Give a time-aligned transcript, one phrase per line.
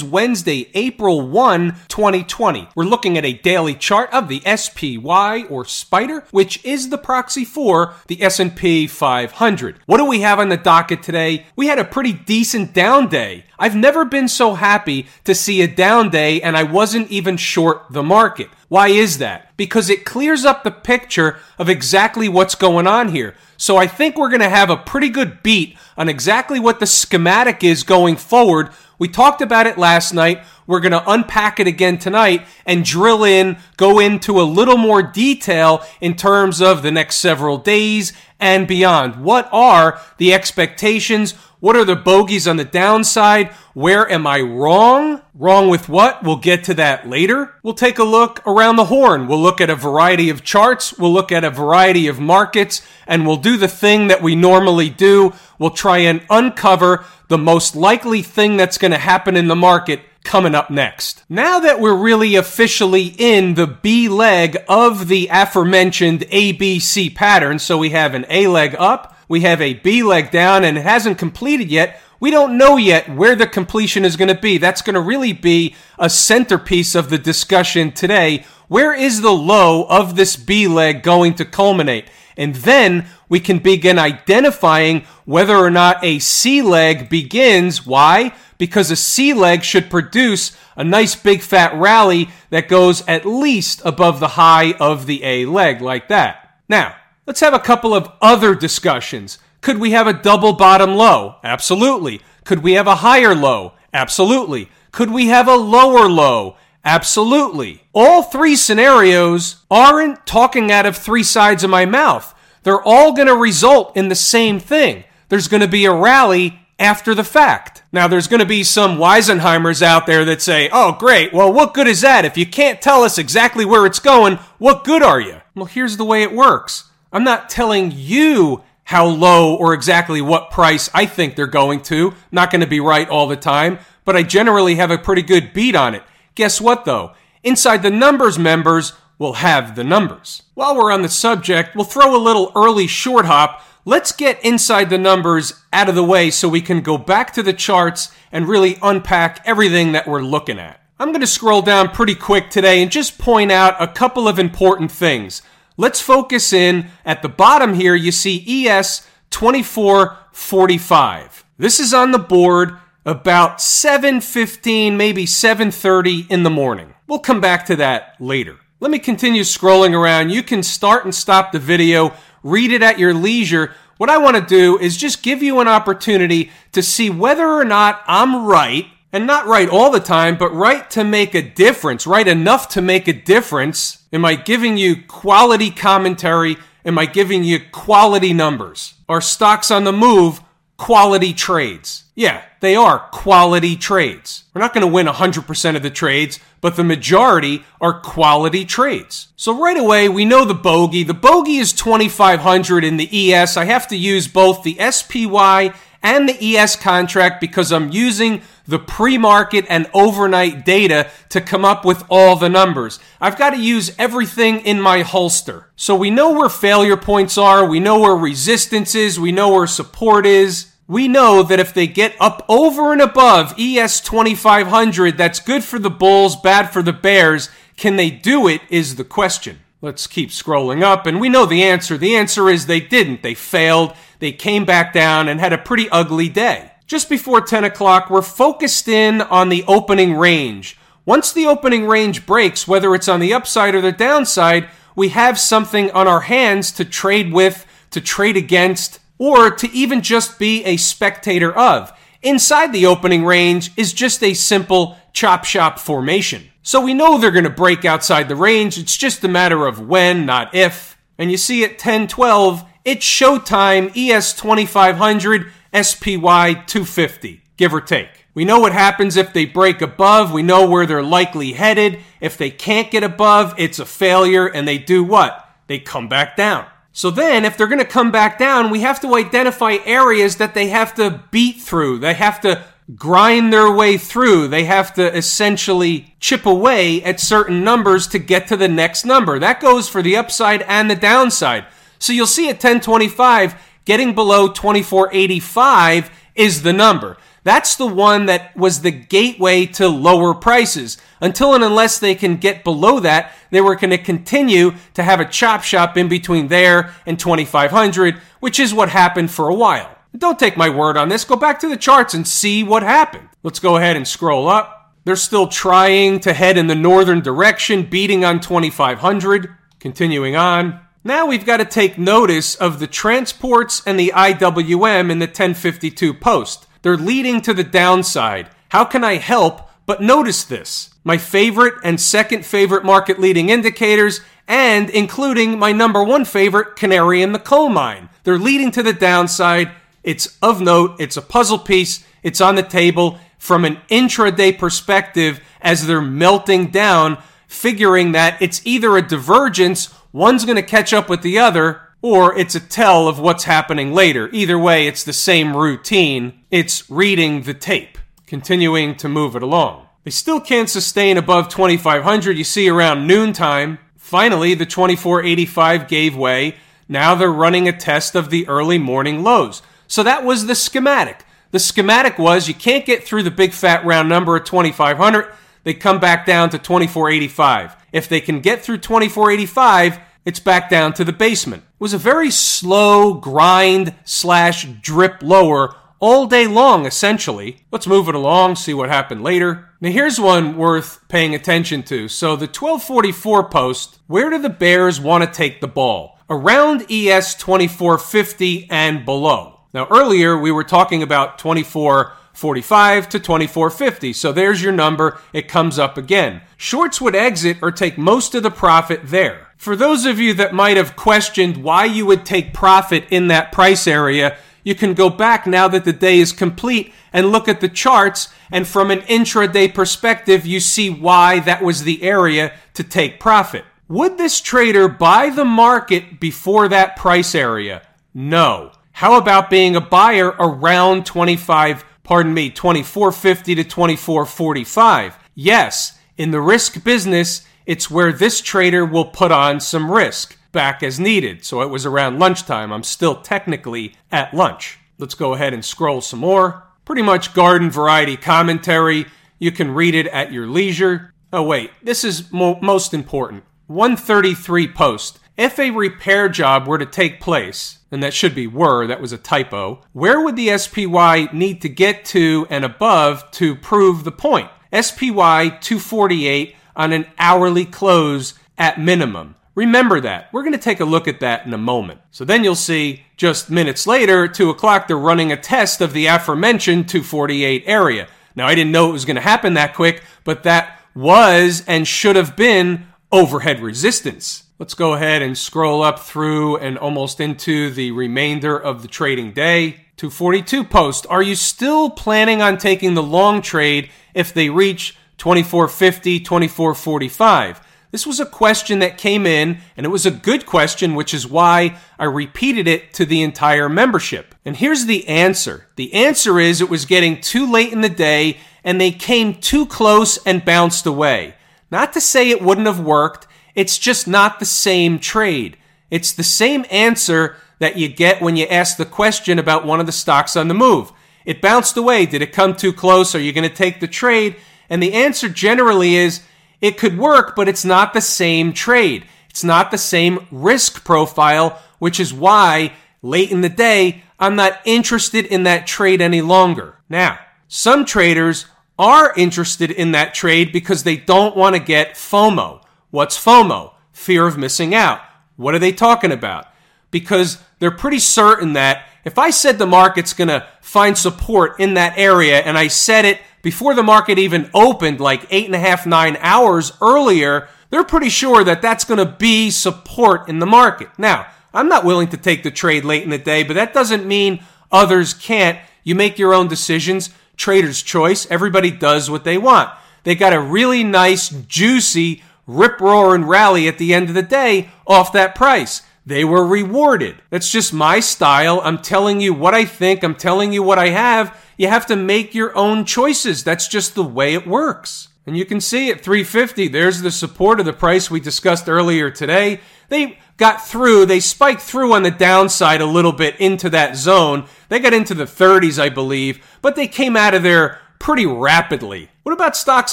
[0.00, 2.68] Is Wednesday, April 1, 2020.
[2.74, 7.44] We're looking at a daily chart of the SPY or Spider, which is the proxy
[7.44, 9.80] for the S&P 500.
[9.84, 11.46] What do we have on the docket today?
[11.54, 13.44] We had a pretty decent down day.
[13.60, 17.84] I've never been so happy to see a down day and I wasn't even short
[17.90, 18.48] the market.
[18.68, 19.56] Why is that?
[19.56, 23.36] Because it clears up the picture of exactly what's going on here.
[23.56, 26.86] So I think we're going to have a pretty good beat on exactly what the
[26.86, 28.70] schematic is going forward
[29.00, 30.44] we talked about it last night.
[30.66, 35.02] We're going to unpack it again tonight and drill in, go into a little more
[35.02, 39.22] detail in terms of the next several days and beyond.
[39.22, 41.34] What are the expectations?
[41.60, 43.48] What are the bogeys on the downside?
[43.74, 45.20] Where am I wrong?
[45.34, 46.22] Wrong with what?
[46.22, 47.54] We'll get to that later.
[47.62, 49.26] We'll take a look around the horn.
[49.26, 50.96] We'll look at a variety of charts.
[50.98, 54.88] We'll look at a variety of markets and we'll do the thing that we normally
[54.88, 55.34] do.
[55.58, 60.00] We'll try and uncover the most likely thing that's going to happen in the market
[60.24, 61.24] coming up next.
[61.28, 67.78] Now that we're really officially in the B leg of the aforementioned ABC pattern, so
[67.78, 71.18] we have an A leg up, we have a B leg down, and it hasn't
[71.18, 72.00] completed yet.
[72.18, 74.58] We don't know yet where the completion is going to be.
[74.58, 78.44] That's going to really be a centerpiece of the discussion today.
[78.68, 82.06] Where is the low of this B leg going to culminate?
[82.40, 87.84] And then we can begin identifying whether or not a C leg begins.
[87.84, 88.32] Why?
[88.56, 93.82] Because a C leg should produce a nice big fat rally that goes at least
[93.84, 96.56] above the high of the A leg, like that.
[96.66, 96.96] Now,
[97.26, 99.38] let's have a couple of other discussions.
[99.60, 101.36] Could we have a double bottom low?
[101.44, 102.22] Absolutely.
[102.44, 103.74] Could we have a higher low?
[103.92, 104.70] Absolutely.
[104.92, 106.56] Could we have a lower low?
[106.84, 107.82] Absolutely.
[107.92, 112.34] All three scenarios aren't talking out of three sides of my mouth.
[112.62, 115.04] They're all going to result in the same thing.
[115.28, 117.82] There's going to be a rally after the fact.
[117.92, 121.32] Now, there's going to be some Weisenheimers out there that say, oh, great.
[121.32, 122.24] Well, what good is that?
[122.24, 125.40] If you can't tell us exactly where it's going, what good are you?
[125.54, 126.84] Well, here's the way it works.
[127.12, 132.14] I'm not telling you how low or exactly what price I think they're going to.
[132.32, 135.52] Not going to be right all the time, but I generally have a pretty good
[135.52, 136.02] beat on it.
[136.34, 137.12] Guess what though?
[137.42, 140.42] Inside the numbers members will have the numbers.
[140.54, 143.62] While we're on the subject, we'll throw a little early short hop.
[143.84, 147.42] Let's get inside the numbers out of the way so we can go back to
[147.42, 150.80] the charts and really unpack everything that we're looking at.
[150.98, 154.38] I'm going to scroll down pretty quick today and just point out a couple of
[154.38, 155.40] important things.
[155.78, 157.94] Let's focus in at the bottom here.
[157.94, 161.44] You see ES 2445.
[161.56, 166.94] This is on the board about 7:15, maybe 7:30 in the morning.
[167.06, 168.56] We'll come back to that later.
[168.80, 170.30] Let me continue scrolling around.
[170.30, 172.12] You can start and stop the video,
[172.42, 173.72] read it at your leisure.
[173.98, 177.64] What I want to do is just give you an opportunity to see whether or
[177.64, 182.06] not I'm right, and not right all the time, but right to make a difference,
[182.06, 183.98] right enough to make a difference.
[184.12, 186.56] Am I giving you quality commentary?
[186.84, 188.94] Am I giving you quality numbers?
[189.08, 190.40] Are stocks on the move
[190.80, 192.04] quality trades?
[192.14, 194.44] Yeah, they are quality trades.
[194.54, 199.28] We're not going to win 100% of the trades, but the majority are quality trades.
[199.36, 201.02] So right away, we know the bogey.
[201.02, 203.58] The bogey is 2500 in the ES.
[203.58, 208.78] I have to use both the SPY and the ES contract because I'm using the
[208.78, 212.98] pre-market and overnight data to come up with all the numbers.
[213.20, 215.68] I've got to use everything in my holster.
[215.76, 219.66] So we know where failure points are, we know where resistance is, we know where
[219.66, 225.38] support is, we know that if they get up over and above ES 2500, that's
[225.38, 227.48] good for the Bulls, bad for the Bears.
[227.76, 228.60] Can they do it?
[228.70, 229.60] Is the question.
[229.80, 231.96] Let's keep scrolling up, and we know the answer.
[231.96, 233.22] The answer is they didn't.
[233.22, 233.94] They failed.
[234.18, 236.72] They came back down and had a pretty ugly day.
[236.88, 240.76] Just before 10 o'clock, we're focused in on the opening range.
[241.06, 245.38] Once the opening range breaks, whether it's on the upside or the downside, we have
[245.38, 250.64] something on our hands to trade with, to trade against, or to even just be
[250.64, 251.92] a spectator of.
[252.22, 256.50] Inside the opening range is just a simple chop shop formation.
[256.62, 258.78] So we know they're going to break outside the range.
[258.78, 260.98] It's just a matter of when, not if.
[261.18, 265.52] And you see at 1012, it's showtime ES 2500,
[265.82, 268.26] SPY 250, give or take.
[268.32, 270.32] We know what happens if they break above.
[270.32, 272.00] We know where they're likely headed.
[272.20, 275.46] If they can't get above, it's a failure and they do what?
[275.66, 276.66] They come back down.
[277.00, 280.52] So then, if they're going to come back down, we have to identify areas that
[280.52, 282.00] they have to beat through.
[282.00, 282.62] They have to
[282.94, 284.48] grind their way through.
[284.48, 289.38] They have to essentially chip away at certain numbers to get to the next number.
[289.38, 291.64] That goes for the upside and the downside.
[291.98, 293.54] So you'll see at 1025,
[293.86, 297.16] getting below 2485 is the number.
[297.42, 300.98] That's the one that was the gateway to lower prices.
[301.20, 305.20] Until and unless they can get below that, they were going to continue to have
[305.20, 309.96] a chop shop in between there and 2500, which is what happened for a while.
[310.16, 311.24] Don't take my word on this.
[311.24, 313.28] Go back to the charts and see what happened.
[313.42, 314.92] Let's go ahead and scroll up.
[315.04, 319.56] They're still trying to head in the northern direction, beating on 2500.
[319.78, 320.80] Continuing on.
[321.02, 326.12] Now we've got to take notice of the transports and the IWM in the 1052
[326.12, 326.66] post.
[326.82, 328.48] They're leading to the downside.
[328.70, 330.94] How can I help but notice this?
[331.04, 337.22] My favorite and second favorite market leading indicators, and including my number one favorite, Canary
[337.22, 338.08] in the Coal Mine.
[338.24, 339.70] They're leading to the downside.
[340.02, 345.40] It's of note, it's a puzzle piece, it's on the table from an intraday perspective
[345.60, 351.08] as they're melting down, figuring that it's either a divergence One's going to catch up
[351.08, 354.28] with the other, or it's a tell of what's happening later.
[354.32, 356.40] Either way, it's the same routine.
[356.50, 359.86] It's reading the tape, continuing to move it along.
[360.04, 362.38] They still can't sustain above 2500.
[362.38, 363.78] You see around noontime.
[363.96, 366.56] Finally, the 2485 gave way.
[366.88, 369.62] Now they're running a test of the early morning lows.
[369.86, 371.24] So that was the schematic.
[371.50, 375.32] The schematic was you can't get through the big fat round number of 2500.
[375.64, 377.76] They come back down to 2485.
[377.92, 381.62] If they can get through 2485, it's back down to the basement.
[381.62, 387.64] It was a very slow grind slash drip lower all day long, essentially.
[387.70, 389.68] Let's move it along, see what happened later.
[389.80, 392.08] Now, here's one worth paying attention to.
[392.08, 396.18] So, the 1244 post, where do the Bears want to take the ball?
[396.28, 399.60] Around ES 2450 and below.
[399.72, 404.12] Now, earlier we were talking about 2445 to 2450.
[404.12, 405.20] So there's your number.
[405.32, 406.42] It comes up again.
[406.56, 409.49] Shorts would exit or take most of the profit there.
[409.60, 413.52] For those of you that might have questioned why you would take profit in that
[413.52, 417.60] price area, you can go back now that the day is complete and look at
[417.60, 418.32] the charts.
[418.50, 423.66] And from an intraday perspective, you see why that was the area to take profit.
[423.86, 427.82] Would this trader buy the market before that price area?
[428.14, 428.72] No.
[428.92, 435.18] How about being a buyer around 25 pardon me, 2450 to 2445.
[435.34, 440.82] Yes, in the risk business, it's where this trader will put on some risk back
[440.82, 441.44] as needed.
[441.44, 442.72] So it was around lunchtime.
[442.72, 444.80] I'm still technically at lunch.
[444.98, 446.64] Let's go ahead and scroll some more.
[446.84, 449.06] Pretty much garden variety commentary.
[449.38, 451.14] You can read it at your leisure.
[451.32, 453.44] Oh, wait, this is mo- most important.
[453.68, 455.20] 133 post.
[455.36, 459.12] If a repair job were to take place, and that should be were, that was
[459.12, 459.80] a typo.
[459.92, 464.50] Where would the SPY need to get to and above to prove the point?
[464.72, 469.34] SPY 248 on an hourly close at minimum.
[469.54, 470.32] Remember that.
[470.32, 472.00] We're going to take a look at that in a moment.
[472.10, 476.06] So then you'll see just minutes later, 2 o'clock, they're running a test of the
[476.06, 478.08] aforementioned 248 area.
[478.34, 481.86] Now, I didn't know it was going to happen that quick, but that was and
[481.86, 484.44] should have been overhead resistance.
[484.58, 489.32] Let's go ahead and scroll up through and almost into the remainder of the trading
[489.32, 489.86] day.
[489.96, 491.06] 242 post.
[491.10, 497.60] Are you still planning on taking the long trade if they reach 2450, 2445?
[497.90, 501.26] This was a question that came in, and it was a good question, which is
[501.26, 504.34] why I repeated it to the entire membership.
[504.46, 508.38] And here's the answer the answer is it was getting too late in the day,
[508.64, 511.34] and they came too close and bounced away.
[511.70, 515.58] Not to say it wouldn't have worked, it's just not the same trade.
[515.90, 519.86] It's the same answer that you get when you ask the question about one of
[519.86, 520.92] the stocks on the move.
[521.26, 522.06] It bounced away.
[522.06, 523.14] Did it come too close?
[523.14, 524.36] Are you going to take the trade?
[524.70, 526.22] And the answer generally is
[526.60, 529.04] it could work, but it's not the same trade.
[529.28, 532.72] It's not the same risk profile, which is why
[533.02, 536.78] late in the day, I'm not interested in that trade any longer.
[536.88, 538.46] Now, some traders
[538.78, 542.62] are interested in that trade because they don't want to get FOMO.
[542.90, 543.74] What's FOMO?
[543.92, 545.00] Fear of missing out.
[545.36, 546.46] What are they talking about?
[546.90, 551.74] Because they're pretty certain that if I said the market's going to find support in
[551.74, 555.58] that area and I said it before the market even opened, like eight and a
[555.58, 560.46] half, nine hours earlier, they're pretty sure that that's going to be support in the
[560.46, 560.88] market.
[560.98, 564.06] Now, I'm not willing to take the trade late in the day, but that doesn't
[564.06, 565.58] mean others can't.
[565.82, 567.10] You make your own decisions.
[567.36, 568.30] Trader's choice.
[568.30, 569.70] Everybody does what they want.
[570.04, 574.70] They got a really nice, juicy rip roaring rally at the end of the day
[574.86, 575.82] off that price.
[576.06, 577.16] they were rewarded.
[577.30, 578.60] That's just my style.
[578.64, 580.02] I'm telling you what I think.
[580.02, 581.36] I'm telling you what I have.
[581.60, 583.44] You have to make your own choices.
[583.44, 585.08] That's just the way it works.
[585.26, 589.10] And you can see at 350, there's the support of the price we discussed earlier
[589.10, 589.60] today.
[589.90, 594.46] They got through, they spiked through on the downside a little bit into that zone.
[594.70, 599.10] They got into the 30s, I believe, but they came out of there pretty rapidly.
[599.24, 599.92] What about stocks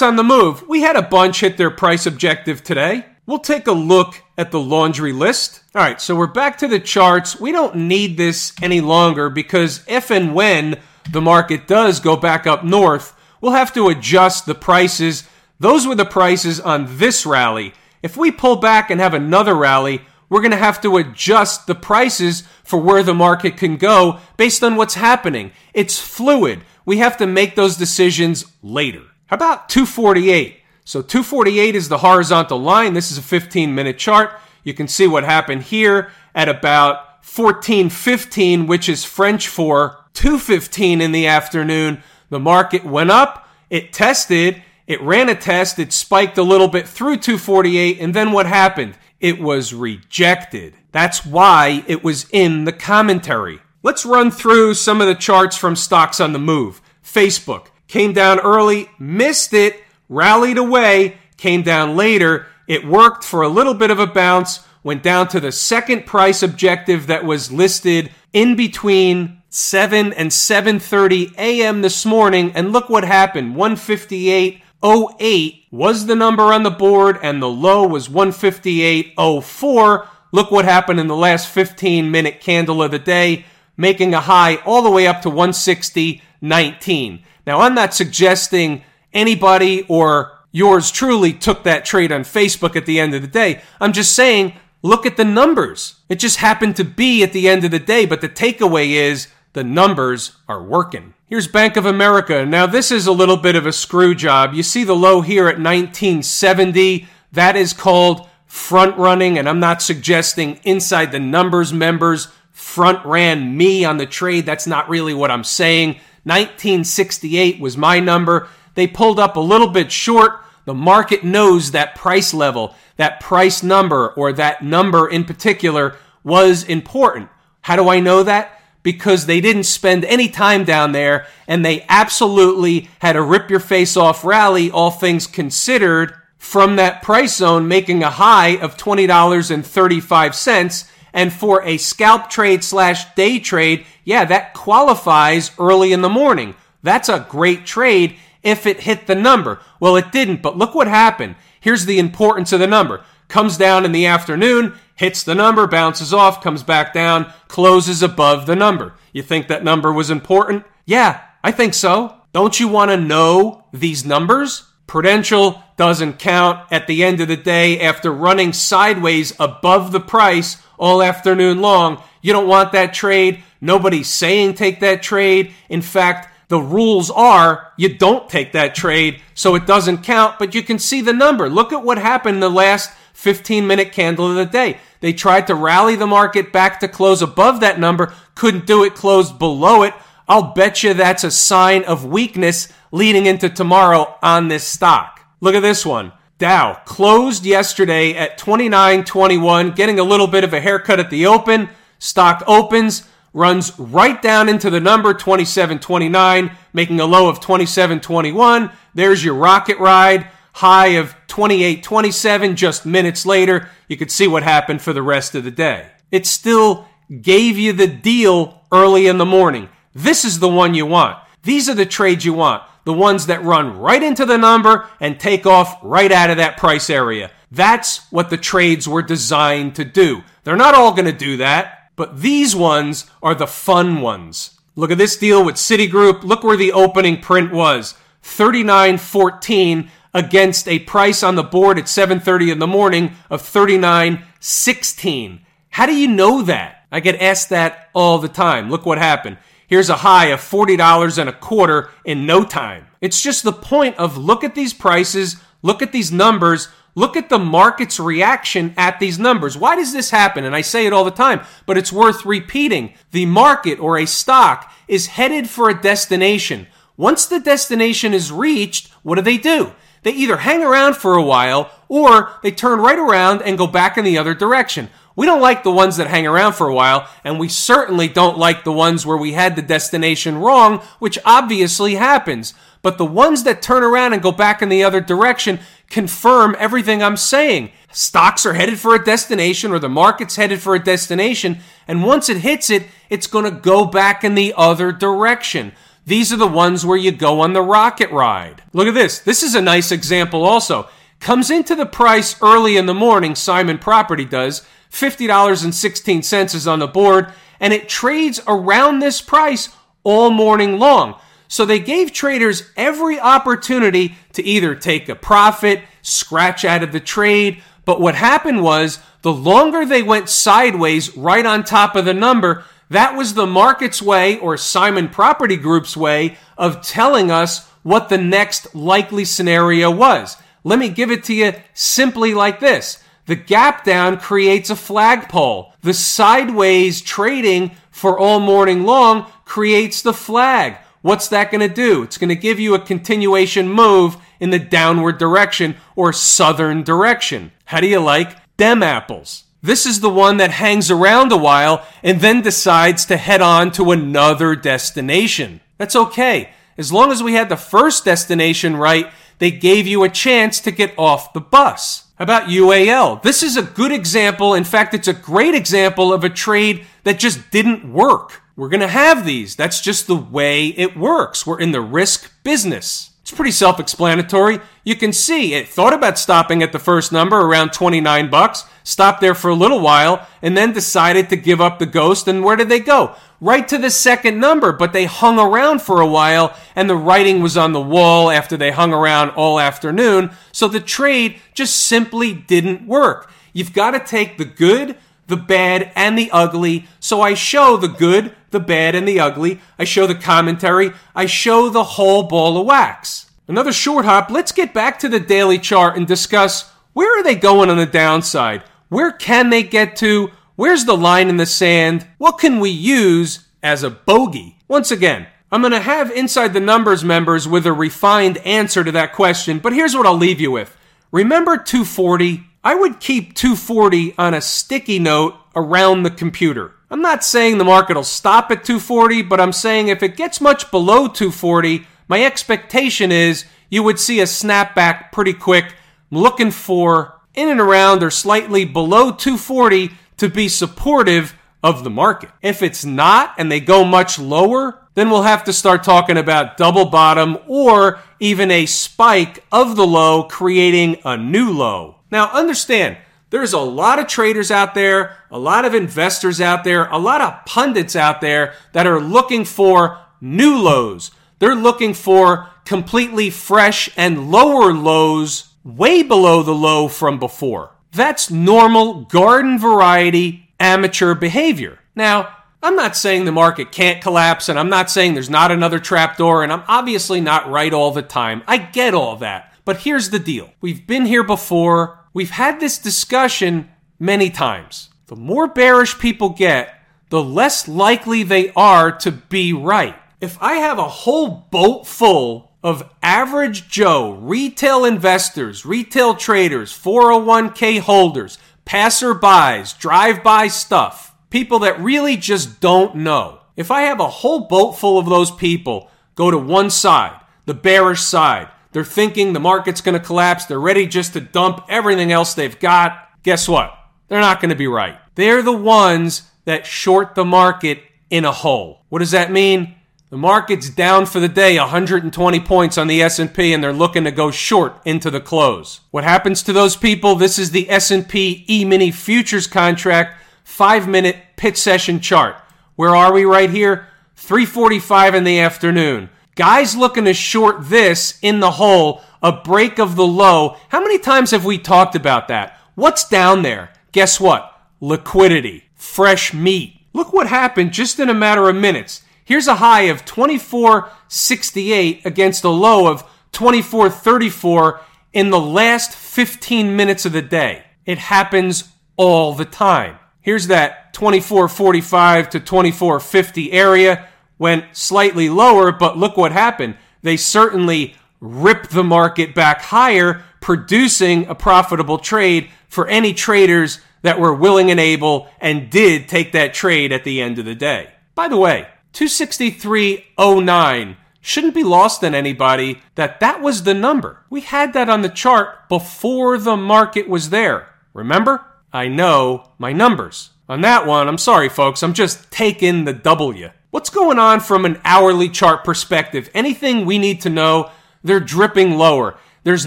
[0.00, 0.66] on the move?
[0.66, 3.04] We had a bunch hit their price objective today.
[3.26, 5.62] We'll take a look at the laundry list.
[5.74, 7.38] All right, so we're back to the charts.
[7.38, 12.46] We don't need this any longer because if and when the market does go back
[12.46, 15.28] up north, we'll have to adjust the prices.
[15.58, 17.72] Those were the prices on this rally.
[18.02, 21.74] If we pull back and have another rally, we're going to have to adjust the
[21.74, 25.52] prices for where the market can go based on what's happening.
[25.72, 26.62] It's fluid.
[26.84, 29.02] We have to make those decisions later.
[29.26, 30.60] How about 248?
[30.84, 32.94] So 248 is the horizontal line.
[32.94, 34.32] This is a 15 minute chart.
[34.64, 41.12] You can see what happened here at about 1415, which is French for 215 in
[41.12, 42.02] the afternoon.
[42.28, 46.88] The market went up, it tested, it ran a test, it spiked a little bit
[46.88, 48.98] through 248, and then what happened?
[49.20, 50.74] It was rejected.
[50.90, 53.60] That's why it was in the commentary.
[53.84, 56.82] Let's run through some of the charts from stocks on the move.
[57.04, 62.46] Facebook came down early, missed it, rallied away, came down later.
[62.66, 66.42] It worked for a little bit of a bounce, went down to the second price
[66.42, 71.80] objective that was listed in between 7 and 7:30 a.m.
[71.82, 73.56] this morning and look what happened.
[73.56, 81.00] 158.08 was the number on the board and the low was 158.04 look what happened
[81.00, 85.06] in the last 15 minute candle of the day making a high all the way
[85.06, 92.22] up to 160.19 now I'm not suggesting anybody or yours truly took that trade on
[92.22, 93.60] Facebook at the end of the day.
[93.80, 95.96] I'm just saying look at the numbers.
[96.08, 99.28] It just happened to be at the end of the day but the takeaway is
[99.58, 101.14] the numbers are working.
[101.26, 102.46] Here's Bank of America.
[102.46, 104.54] Now, this is a little bit of a screw job.
[104.54, 107.08] You see the low here at 1970.
[107.32, 113.56] That is called front running, and I'm not suggesting inside the numbers members front ran
[113.56, 114.46] me on the trade.
[114.46, 115.94] That's not really what I'm saying.
[116.22, 118.46] 1968 was my number.
[118.76, 120.44] They pulled up a little bit short.
[120.66, 126.62] The market knows that price level, that price number, or that number in particular was
[126.62, 127.28] important.
[127.62, 128.57] How do I know that?
[128.88, 133.60] Because they didn't spend any time down there and they absolutely had a rip your
[133.60, 140.90] face off rally, all things considered, from that price zone, making a high of $20.35.
[141.12, 146.54] And for a scalp trade slash day trade, yeah, that qualifies early in the morning.
[146.82, 149.60] That's a great trade if it hit the number.
[149.80, 151.36] Well, it didn't, but look what happened.
[151.60, 153.04] Here's the importance of the number.
[153.28, 158.46] Comes down in the afternoon, hits the number, bounces off, comes back down, closes above
[158.46, 158.94] the number.
[159.12, 160.64] You think that number was important?
[160.86, 162.14] Yeah, I think so.
[162.32, 164.64] Don't you want to know these numbers?
[164.86, 170.62] Prudential doesn't count at the end of the day after running sideways above the price
[170.78, 172.02] all afternoon long.
[172.22, 173.42] You don't want that trade.
[173.60, 175.52] Nobody's saying take that trade.
[175.68, 180.54] In fact, the rules are you don't take that trade, so it doesn't count, but
[180.54, 181.50] you can see the number.
[181.50, 184.78] Look at what happened the last 15 minute candle of the day.
[185.00, 188.94] They tried to rally the market back to close above that number, couldn't do it,
[188.94, 189.92] closed below it.
[190.28, 195.20] I'll bet you that's a sign of weakness leading into tomorrow on this stock.
[195.40, 196.12] Look at this one.
[196.38, 201.70] Dow closed yesterday at 29.21, getting a little bit of a haircut at the open.
[201.98, 208.72] Stock opens, runs right down into the number 27.29, making a low of 27.21.
[208.94, 213.68] There's your rocket ride high of 28.27 just minutes later.
[213.86, 215.86] You could see what happened for the rest of the day.
[216.10, 216.88] It still
[217.22, 219.68] gave you the deal early in the morning.
[219.94, 221.16] This is the one you want.
[221.44, 222.64] These are the trades you want.
[222.82, 226.56] The ones that run right into the number and take off right out of that
[226.56, 227.30] price area.
[227.52, 230.24] That's what the trades were designed to do.
[230.42, 234.58] They're not all going to do that, but these ones are the fun ones.
[234.74, 236.24] Look at this deal with Citigroup.
[236.24, 237.94] Look where the opening print was.
[238.24, 245.40] 39.14 against a price on the board at 7:30 in the morning of 39.16.
[245.70, 246.82] How do you know that?
[246.90, 248.68] I get asked that all the time.
[248.68, 249.38] Look what happened.
[249.68, 252.86] Here's a high of $40 and a quarter in no time.
[253.00, 257.28] It's just the point of look at these prices, look at these numbers, look at
[257.28, 259.56] the market's reaction at these numbers.
[259.56, 260.44] Why does this happen?
[260.44, 262.94] And I say it all the time, but it's worth repeating.
[263.12, 266.66] The market or a stock is headed for a destination.
[266.96, 269.74] Once the destination is reached, what do they do?
[270.02, 273.98] They either hang around for a while or they turn right around and go back
[273.98, 274.88] in the other direction.
[275.16, 278.38] We don't like the ones that hang around for a while, and we certainly don't
[278.38, 282.54] like the ones where we had the destination wrong, which obviously happens.
[282.82, 285.58] But the ones that turn around and go back in the other direction
[285.90, 287.72] confirm everything I'm saying.
[287.90, 292.28] Stocks are headed for a destination or the market's headed for a destination, and once
[292.28, 295.72] it hits it, it's going to go back in the other direction.
[296.08, 298.62] These are the ones where you go on the rocket ride.
[298.72, 299.18] Look at this.
[299.18, 300.88] This is a nice example also.
[301.20, 304.66] Comes into the price early in the morning, Simon Property does.
[304.90, 309.68] $50.16 is on the board, and it trades around this price
[310.02, 311.20] all morning long.
[311.46, 317.00] So they gave traders every opportunity to either take a profit, scratch out of the
[317.00, 322.14] trade, but what happened was the longer they went sideways right on top of the
[322.14, 328.08] number, that was the market's way or Simon Property Group's way of telling us what
[328.08, 330.36] the next likely scenario was.
[330.64, 333.02] Let me give it to you simply like this.
[333.26, 335.74] The gap down creates a flagpole.
[335.82, 340.78] The sideways trading for all morning long creates the flag.
[341.02, 342.02] What's that going to do?
[342.02, 347.52] It's going to give you a continuation move in the downward direction or southern direction.
[347.66, 349.44] How do you like dem apples?
[349.60, 353.72] This is the one that hangs around a while and then decides to head on
[353.72, 355.60] to another destination.
[355.78, 356.50] That's okay.
[356.76, 360.70] As long as we had the first destination right, they gave you a chance to
[360.70, 362.04] get off the bus.
[362.16, 363.22] How about UAL?
[363.22, 364.54] This is a good example.
[364.54, 368.42] In fact, it's a great example of a trade that just didn't work.
[368.56, 369.54] We're going to have these.
[369.54, 371.46] That's just the way it works.
[371.46, 373.07] We're in the risk business.
[373.28, 374.58] It's pretty self-explanatory.
[374.84, 379.20] You can see it thought about stopping at the first number around 29 bucks, stopped
[379.20, 382.26] there for a little while, and then decided to give up the ghost.
[382.26, 383.14] And where did they go?
[383.38, 387.42] Right to the second number, but they hung around for a while and the writing
[387.42, 390.30] was on the wall after they hung around all afternoon.
[390.50, 393.30] So the trade just simply didn't work.
[393.52, 394.96] You've got to take the good,
[395.28, 396.86] the bad, and the ugly.
[396.98, 399.60] So I show the good, the bad, and the ugly.
[399.78, 400.92] I show the commentary.
[401.14, 403.30] I show the whole ball of wax.
[403.46, 404.30] Another short hop.
[404.30, 407.86] Let's get back to the daily chart and discuss where are they going on the
[407.86, 408.62] downside?
[408.88, 410.32] Where can they get to?
[410.56, 412.06] Where's the line in the sand?
[412.18, 414.58] What can we use as a bogey?
[414.66, 418.92] Once again, I'm going to have Inside the Numbers members with a refined answer to
[418.92, 420.76] that question, but here's what I'll leave you with.
[421.10, 422.47] Remember 240?
[422.68, 426.74] I would keep 240 on a sticky note around the computer.
[426.90, 430.38] I'm not saying the market will stop at 240, but I'm saying if it gets
[430.38, 435.76] much below 240, my expectation is you would see a snapback pretty quick.
[436.12, 441.90] I'm looking for in and around or slightly below 240 to be supportive of the
[441.90, 442.28] market.
[442.42, 446.58] If it's not and they go much lower, then we'll have to start talking about
[446.58, 451.97] double bottom or even a spike of the low creating a new low.
[452.10, 452.96] Now understand,
[453.30, 457.20] there's a lot of traders out there, a lot of investors out there, a lot
[457.20, 461.10] of pundits out there that are looking for new lows.
[461.38, 467.72] They're looking for completely fresh and lower lows way below the low from before.
[467.92, 471.78] That's normal garden variety amateur behavior.
[471.94, 475.78] Now, I'm not saying the market can't collapse and I'm not saying there's not another
[475.78, 478.42] trapdoor and I'm obviously not right all the time.
[478.46, 479.54] I get all that.
[479.64, 480.50] But here's the deal.
[480.60, 481.97] We've been here before.
[482.12, 484.90] We've had this discussion many times.
[485.06, 486.74] The more bearish people get,
[487.10, 489.96] the less likely they are to be right.
[490.20, 497.80] If I have a whole boat full of average Joe, retail investors, retail traders, 401k
[497.80, 503.40] holders, passerbys, drive by stuff, people that really just don't know.
[503.56, 507.54] If I have a whole boat full of those people go to one side, the
[507.54, 510.44] bearish side, they're thinking the market's going to collapse.
[510.44, 513.08] They're ready just to dump everything else they've got.
[513.22, 513.74] Guess what?
[514.08, 514.98] They're not going to be right.
[515.14, 518.84] They're the ones that short the market in a hole.
[518.88, 519.74] What does that mean?
[520.10, 524.10] The market's down for the day 120 points on the S&P and they're looking to
[524.10, 525.80] go short into the close.
[525.90, 527.14] What happens to those people?
[527.14, 532.36] This is the S&P E-mini futures contract 5-minute pit session chart.
[532.76, 533.88] Where are we right here?
[534.16, 536.08] 3:45 in the afternoon.
[536.38, 540.56] Guys looking to short this in the hole, a break of the low.
[540.68, 542.56] How many times have we talked about that?
[542.76, 543.72] What's down there?
[543.90, 544.56] Guess what?
[544.80, 545.64] Liquidity.
[545.74, 546.76] Fresh meat.
[546.92, 549.02] Look what happened just in a matter of minutes.
[549.24, 554.78] Here's a high of 24.68 against a low of 24.34
[555.12, 557.64] in the last 15 minutes of the day.
[557.84, 559.98] It happens all the time.
[560.20, 564.06] Here's that 24.45 to 24.50 area
[564.38, 566.76] went slightly lower, but look what happened.
[567.02, 574.20] They certainly ripped the market back higher, producing a profitable trade for any traders that
[574.20, 577.90] were willing and able and did take that trade at the end of the day.
[578.14, 584.24] By the way, 263.09 shouldn't be lost on anybody that that was the number.
[584.30, 587.68] We had that on the chart before the market was there.
[587.92, 588.44] Remember?
[588.72, 590.30] I know my numbers.
[590.48, 593.50] On that one, I'm sorry, folks, I'm just taking the W.
[593.70, 596.30] What's going on from an hourly chart perspective?
[596.32, 597.70] Anything we need to know?
[598.02, 599.18] They're dripping lower.
[599.44, 599.66] There's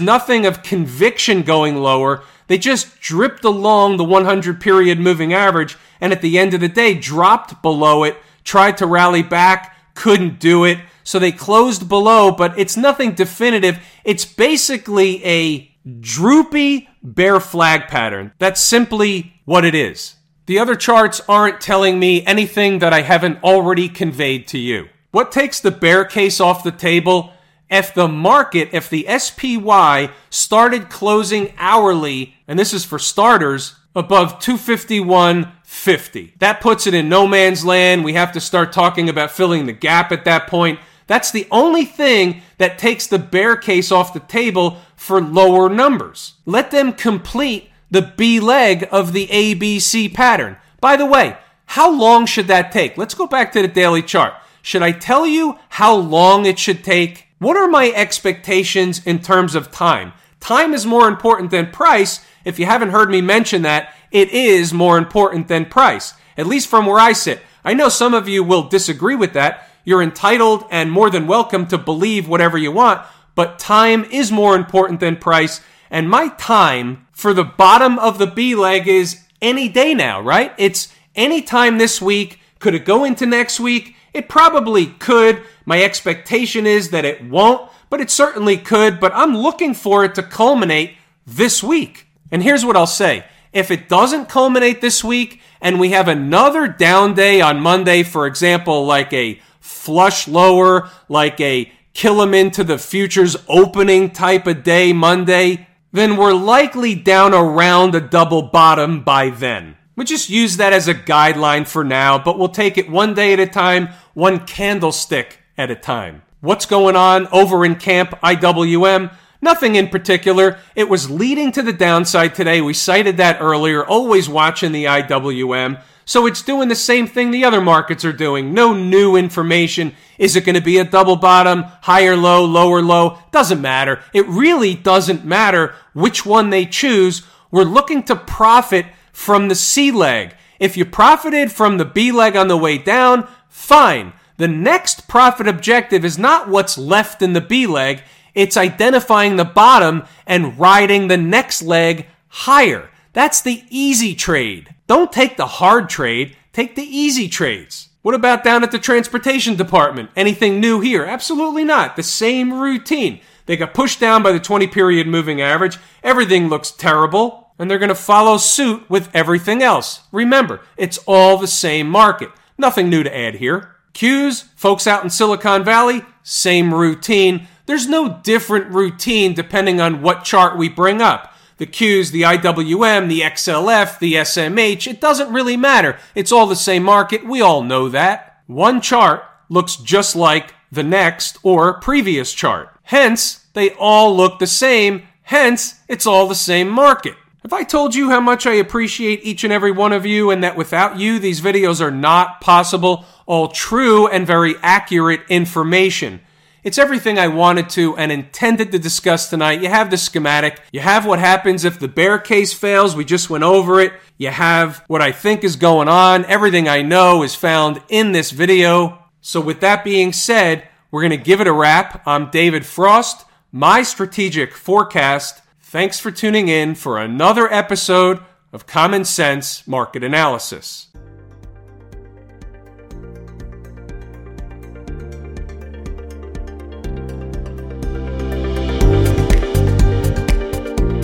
[0.00, 2.24] nothing of conviction going lower.
[2.48, 6.68] They just dripped along the 100 period moving average and at the end of the
[6.68, 10.78] day dropped below it, tried to rally back, couldn't do it.
[11.04, 13.78] So they closed below, but it's nothing definitive.
[14.04, 18.32] It's basically a droopy bear flag pattern.
[18.40, 20.16] That's simply what it is.
[20.52, 24.90] The other charts aren't telling me anything that I haven't already conveyed to you.
[25.10, 27.32] What takes the bear case off the table?
[27.70, 34.40] If the market, if the SPY started closing hourly, and this is for starters, above
[34.40, 36.38] 251.50.
[36.38, 38.04] That puts it in no man's land.
[38.04, 40.80] We have to start talking about filling the gap at that point.
[41.06, 46.34] That's the only thing that takes the bear case off the table for lower numbers.
[46.44, 50.56] Let them complete the B leg of the ABC pattern.
[50.80, 52.96] By the way, how long should that take?
[52.98, 54.34] Let's go back to the daily chart.
[54.62, 57.28] Should I tell you how long it should take?
[57.38, 60.14] What are my expectations in terms of time?
[60.40, 62.24] Time is more important than price.
[62.44, 66.68] If you haven't heard me mention that, it is more important than price, at least
[66.68, 67.42] from where I sit.
[67.64, 69.68] I know some of you will disagree with that.
[69.84, 74.56] You're entitled and more than welcome to believe whatever you want, but time is more
[74.56, 75.60] important than price.
[75.92, 80.54] And my time for the bottom of the B leg is any day now, right?
[80.56, 82.40] It's any time this week.
[82.60, 83.94] Could it go into next week?
[84.14, 85.42] It probably could.
[85.66, 89.00] My expectation is that it won't, but it certainly could.
[89.00, 90.94] But I'm looking for it to culminate
[91.26, 92.06] this week.
[92.30, 93.26] And here's what I'll say.
[93.52, 98.26] If it doesn't culminate this week and we have another down day on Monday, for
[98.26, 104.64] example, like a flush lower, like a kill them into the futures opening type of
[104.64, 109.76] day Monday, then we're likely down around a double bottom by then.
[109.94, 113.34] We just use that as a guideline for now, but we'll take it one day
[113.34, 116.22] at a time, one candlestick at a time.
[116.40, 119.14] What's going on over in Camp IWM?
[119.42, 120.58] Nothing in particular.
[120.74, 122.60] It was leading to the downside today.
[122.60, 125.82] We cited that earlier, always watching the IWM.
[126.04, 128.52] So it's doing the same thing the other markets are doing.
[128.52, 129.94] No new information.
[130.18, 133.18] Is it going to be a double bottom, higher low, lower low?
[133.30, 134.02] Doesn't matter.
[134.12, 137.22] It really doesn't matter which one they choose.
[137.50, 140.34] We're looking to profit from the C leg.
[140.58, 144.12] If you profited from the B leg on the way down, fine.
[144.36, 148.02] The next profit objective is not what's left in the B leg.
[148.34, 152.90] It's identifying the bottom and riding the next leg higher.
[153.12, 154.74] That's the easy trade.
[154.92, 157.88] Don't take the hard trade, take the easy trades.
[158.02, 160.10] What about down at the transportation department?
[160.14, 161.06] Anything new here?
[161.06, 161.96] Absolutely not.
[161.96, 163.22] The same routine.
[163.46, 165.78] They got pushed down by the 20 period moving average.
[166.02, 170.02] Everything looks terrible, and they're going to follow suit with everything else.
[170.12, 172.28] Remember, it's all the same market.
[172.58, 173.74] Nothing new to add here.
[173.94, 177.48] Qs, folks out in Silicon Valley, same routine.
[177.64, 183.08] There's no different routine depending on what chart we bring up the Qs, the IWM,
[183.08, 185.98] the XLF, the SMH, it doesn't really matter.
[186.14, 187.26] It's all the same market.
[187.26, 188.40] We all know that.
[188.46, 192.70] One chart looks just like the next or previous chart.
[192.84, 195.02] Hence, they all look the same.
[195.22, 197.14] Hence, it's all the same market.
[197.42, 200.44] Have I told you how much I appreciate each and every one of you and
[200.44, 203.04] that without you, these videos are not possible?
[203.26, 206.20] All true and very accurate information.
[206.64, 209.62] It's everything I wanted to and intended to discuss tonight.
[209.62, 210.60] You have the schematic.
[210.70, 212.94] You have what happens if the bear case fails.
[212.94, 213.92] We just went over it.
[214.16, 216.24] You have what I think is going on.
[216.26, 219.02] Everything I know is found in this video.
[219.20, 222.00] So with that being said, we're going to give it a wrap.
[222.06, 225.42] I'm David Frost, my strategic forecast.
[225.62, 228.20] Thanks for tuning in for another episode
[228.52, 230.91] of Common Sense Market Analysis.